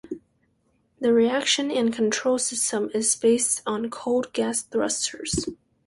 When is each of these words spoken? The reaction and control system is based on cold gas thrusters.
The 0.99 1.13
reaction 1.13 1.69
and 1.69 1.93
control 1.93 2.39
system 2.39 2.89
is 2.91 3.15
based 3.15 3.61
on 3.67 3.91
cold 3.91 4.33
gas 4.33 4.63
thrusters. 4.63 5.45